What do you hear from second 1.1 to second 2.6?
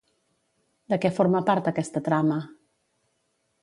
forma part aquesta trama?